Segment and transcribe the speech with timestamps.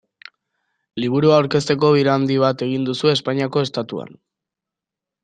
[1.01, 4.19] Liburua aurkezteko bira handi bat egin duzu Espainiako Estatuan.